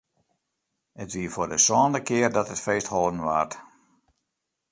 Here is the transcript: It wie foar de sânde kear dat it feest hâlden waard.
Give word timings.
It 1.01 1.11
wie 1.15 1.31
foar 1.33 1.49
de 1.51 1.57
sânde 1.65 1.99
kear 2.07 2.31
dat 2.35 2.51
it 2.55 2.63
feest 2.65 2.87
hâlden 2.93 3.23
waard. 3.25 3.51